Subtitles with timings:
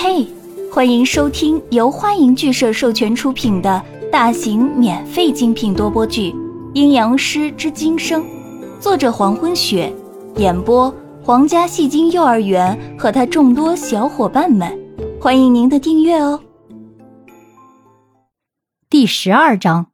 [0.00, 0.24] 嘿，
[0.72, 6.30] 欢迎收听由欢迎剧社授权出品的大型免费精品多播剧
[6.72, 8.22] 《阴阳师之今生》，
[8.78, 9.92] 作者黄昏雪，
[10.36, 14.72] 演播皇家戏精幼儿园和他众多小伙伴们，
[15.20, 16.40] 欢迎您的订阅哦。
[18.88, 19.88] 第十二章，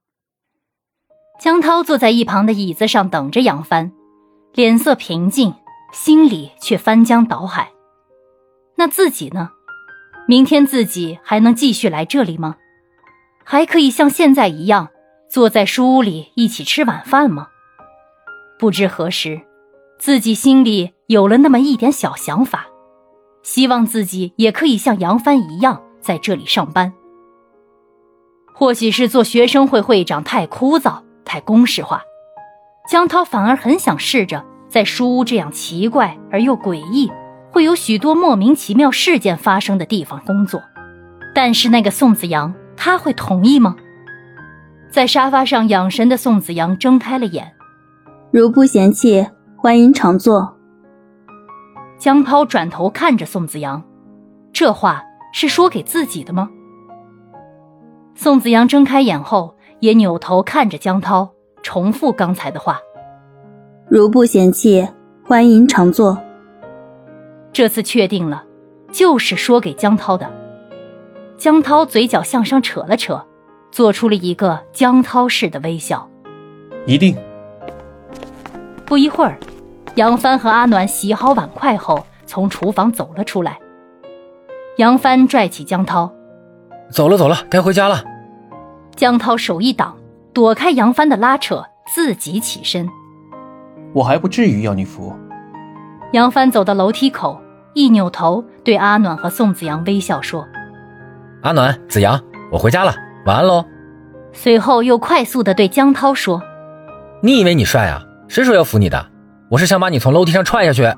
[1.40, 3.90] 江涛坐在一旁的椅子上等着杨帆，
[4.52, 5.54] 脸色平静，
[5.94, 7.70] 心里却翻江倒海。
[8.76, 9.48] 那自己呢？
[10.26, 12.56] 明天自己还能继续来这里吗？
[13.44, 14.88] 还可以像现在一样
[15.28, 17.48] 坐在书屋里一起吃晚饭吗？
[18.58, 19.42] 不知何时，
[19.98, 22.66] 自己心里有了那么一点小想法，
[23.42, 26.94] 希望自己也可以像杨帆一样在这里上班。
[28.54, 32.02] 或许是做学生会会长太枯燥、太公式化，
[32.88, 37.10] 江涛反而很想试着在书屋这样奇怪而又诡异。
[37.54, 40.60] 会有许多莫名其妙事件发生的地方工作，
[41.32, 43.76] 但是那个宋子阳他会同意吗？
[44.90, 47.54] 在沙发上养神的宋子阳睁开了眼，
[48.32, 49.24] 如不嫌弃，
[49.56, 50.56] 欢迎常坐。
[51.96, 53.80] 江涛转头看着宋子阳，
[54.52, 56.50] 这话是说给自己的吗？
[58.16, 61.30] 宋子阳睁开眼后，也扭头看着江涛，
[61.62, 62.80] 重复刚才的话：
[63.88, 64.88] 如不嫌弃，
[65.24, 66.18] 欢迎常坐。
[67.54, 68.44] 这次确定了，
[68.90, 70.28] 就是说给江涛的。
[71.38, 73.24] 江涛嘴角向上扯了扯，
[73.70, 76.10] 做出了一个江涛式的微笑。
[76.84, 77.16] 一定。
[78.84, 79.38] 不一会儿，
[79.94, 83.56] 杨帆和阿暖洗好碗筷后，从厨房走了出来。
[84.78, 86.12] 杨帆拽起江涛
[86.90, 88.02] ：“走了，走了，该回家了。”
[88.96, 89.96] 江涛手一挡，
[90.32, 92.88] 躲开杨帆的拉扯，自己起身
[93.94, 95.14] ：“我还不至于要你扶。”
[96.12, 97.40] 杨帆走到楼梯口。
[97.74, 100.46] 一扭头，对阿暖和宋子阳微笑说
[101.42, 102.20] ：“阿暖、子阳，
[102.50, 102.94] 我回家了，
[103.26, 103.64] 晚安喽。”
[104.32, 106.40] 随后又快速的对江涛说
[107.20, 108.02] ：“你以为你帅啊？
[108.28, 109.06] 谁说要扶你的？
[109.50, 110.88] 我是想把你从楼梯上踹下去。”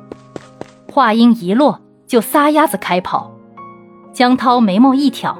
[0.92, 3.32] 话音一落，就撒丫子开跑。
[4.12, 5.36] 江涛眉毛一挑，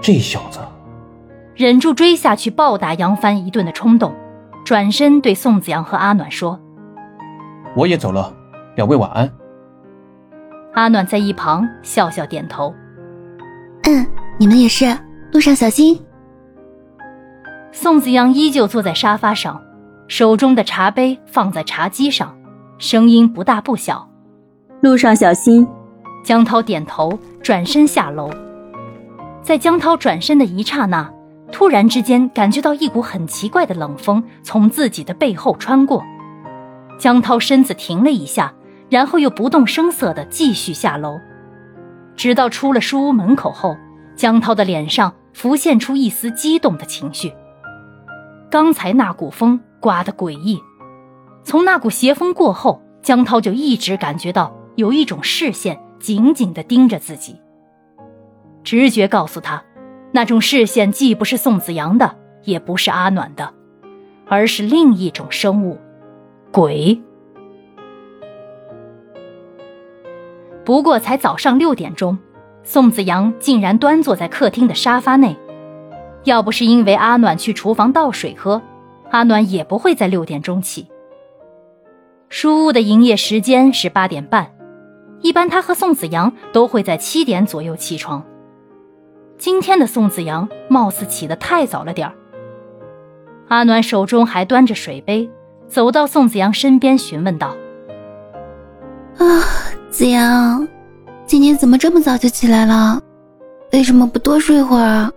[0.00, 0.60] 这小子
[1.54, 4.14] 忍住追下去暴打杨帆一顿的冲动，
[4.64, 6.60] 转身对宋子阳和阿暖说
[7.76, 8.34] ：“我也走了，
[8.76, 9.30] 两位晚安。”
[10.74, 12.74] 阿暖在一旁笑笑点头，
[13.84, 14.04] 嗯，
[14.38, 14.86] 你们也是，
[15.32, 16.00] 路上小心。
[17.70, 19.62] 宋子阳依旧坐在沙发上，
[20.08, 22.36] 手中的茶杯放在茶几上，
[22.78, 24.08] 声音不大不小。
[24.80, 25.66] 路上小心。
[26.24, 28.30] 江涛点头，转身下楼。
[29.42, 31.12] 在江涛转身的一刹那，
[31.52, 36.02] 突然之间感觉到一股很奇怪的冷风从自己的背后穿过，
[36.98, 38.52] 江涛身子停了一下。
[38.94, 41.18] 然后又不动声色地继续下楼，
[42.14, 43.76] 直到出了书屋门口后，
[44.14, 47.34] 江涛的脸上浮现出一丝激动的情绪。
[48.48, 50.62] 刚才那股风刮得诡异，
[51.42, 57.40] 从那股邪风过后，江涛就一直感觉到有一种视线紧紧地盯着自己。
[58.62, 59.60] 直觉告诉他，
[60.12, 63.52] 那种视线既不是宋子阳的，也不是阿暖的，
[64.28, 65.80] 而是另一种生物——
[66.52, 67.02] 鬼。
[70.64, 72.18] 不过才早上六点钟，
[72.62, 75.36] 宋子阳竟然端坐在客厅的沙发内。
[76.24, 78.62] 要不是因为阿暖去厨房倒水喝，
[79.10, 80.88] 阿暖也不会在六点钟起。
[82.30, 84.50] 书屋的营业时间是八点半，
[85.20, 88.24] 一般他和宋子阳都会在七点左右起床。
[89.36, 92.14] 今天的宋子阳貌似起得太早了点儿。
[93.48, 95.28] 阿暖手中还端着水杯，
[95.66, 97.54] 走到宋子阳身边询问道
[99.20, 99.44] ：“啊。”
[99.94, 100.66] 子阳，
[101.24, 103.00] 今天怎么这么早就起来了？
[103.72, 105.08] 为什么不多睡会儿？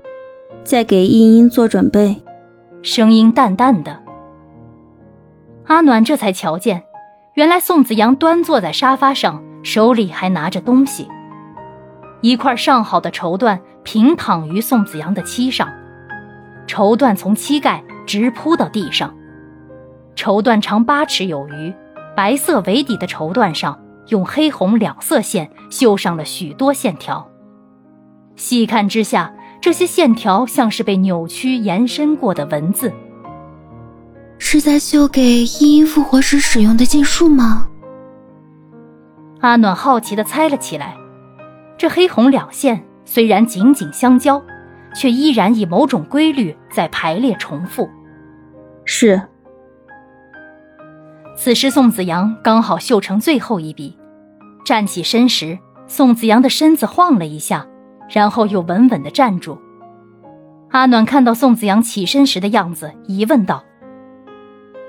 [0.64, 2.16] 在给茵茵做准备。
[2.84, 3.98] 声音淡淡的。
[5.66, 6.84] 阿暖这才瞧见，
[7.34, 11.08] 原来宋子阳端坐在沙发上，手里还拿着东西。
[12.22, 15.68] 一块上好的绸缎平躺于宋子阳的膝上，
[16.68, 19.12] 绸缎从膝盖直铺到地上。
[20.16, 21.74] 绸缎长八尺有余，
[22.16, 23.76] 白色为底的绸缎上。
[24.10, 27.30] 用黑红两色线绣上了许多线条，
[28.36, 32.92] 细看之下，这些线条像是被扭曲延伸过的文字。
[34.38, 37.68] 是在绣给茵茵复活时使用的禁术吗？
[39.42, 40.96] 阿暖好奇地猜了起来。
[41.78, 44.42] 这黑红两线虽然紧紧相交，
[44.96, 47.90] 却依然以某种规律在排列重复。
[48.86, 49.22] 是。
[51.40, 53.96] 此时，宋子阳刚好绣成最后一笔，
[54.66, 57.66] 站起身时，宋子阳的身子晃了一下，
[58.10, 59.56] 然后又稳稳的站住。
[60.72, 63.64] 阿暖看到宋子阳起身时的样子，疑问道：“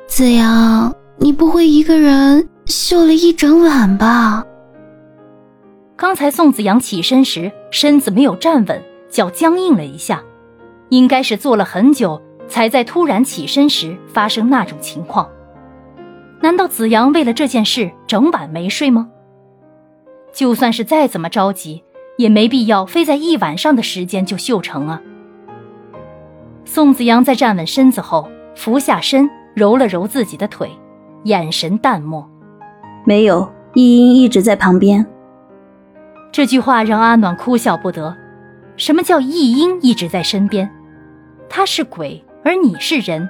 [0.09, 4.43] 子阳，你不会一个人绣了一整晚吧？”
[5.97, 10.23] 刚才宋子阳起身时，身子没有站稳，脚僵硬了一下，
[10.89, 15.29] 应该是坐了很久，才在突然起身时发生那种情况。
[16.41, 19.09] 难道子阳为了这件事整晚没睡吗？
[20.33, 21.83] 就算是再怎么着急，
[22.17, 25.01] 也没必要非在一晚上的时间就绣成啊。
[26.65, 30.71] 宋子阳在站稳身子后，俯下身揉了揉自己的腿，
[31.25, 32.29] 眼神淡漠。
[33.05, 35.05] 没有，易英一直在旁边。
[36.31, 38.15] 这句话让阿暖哭笑不得。
[38.77, 40.71] 什么叫易英一直在身边？
[41.49, 43.29] 他是鬼，而你是人，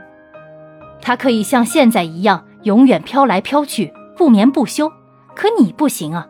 [1.01, 4.91] 他可以像现在一样永远飘来飘去，不眠不休，
[5.35, 6.27] 可你不行啊。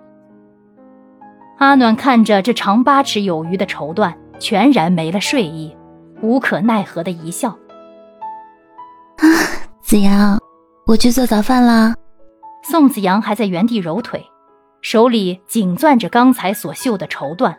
[1.58, 5.76] 阿暖看着这长八尺有余的绸缎，全然没了睡意，
[6.20, 7.50] 无可奈何的一笑。
[9.16, 9.26] 啊，
[9.82, 10.38] 子阳，
[10.86, 11.94] 我去做早饭啦。
[12.62, 14.24] 宋子阳还在原地揉腿，
[14.82, 17.56] 手里紧攥着刚才所绣的绸缎。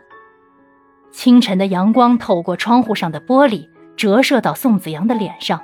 [1.10, 5.60] 清晨的阳光透过窗户上的玻璃，折射到宋子阳的脸上。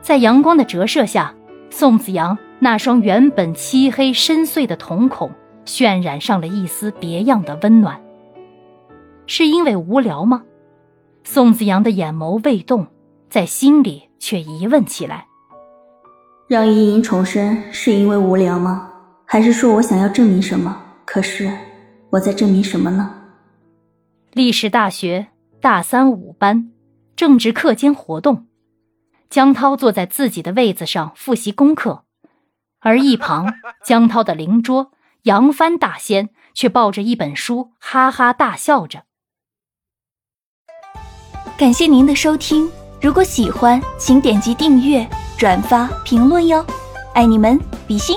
[0.00, 1.34] 在阳光的折射下，
[1.70, 5.30] 宋子阳那双原本漆黑深邃的瞳孔。
[5.64, 8.00] 渲染上了一丝别样的温暖。
[9.26, 10.44] 是因为无聊吗？
[11.24, 12.86] 宋子阳的眼眸未动，
[13.28, 15.26] 在心里却疑问起来。
[16.46, 18.90] 让依莹重生是因为无聊吗？
[19.26, 20.74] 还是说我想要证明什么？
[21.04, 21.52] 可是
[22.08, 23.14] 我在证明什么呢？
[24.32, 25.26] 历史大学
[25.60, 26.70] 大三五班
[27.14, 28.46] 政治课间活动，
[29.30, 32.04] 江涛坐在自己的位子上复习功课，
[32.80, 33.54] 而一旁
[33.84, 34.92] 江涛的邻桌。
[35.24, 39.02] 杨帆大仙却抱着一本书，哈哈大笑着。
[41.58, 42.70] 感谢您的收听，
[43.02, 46.64] 如果喜欢，请点击订阅、转发、评论哟，
[47.14, 48.16] 爱你们，比心。